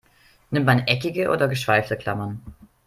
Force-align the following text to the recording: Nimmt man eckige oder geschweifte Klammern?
Nimmt 0.49 0.65
man 0.65 0.79
eckige 0.87 1.29
oder 1.29 1.47
geschweifte 1.47 1.95
Klammern? 1.95 2.41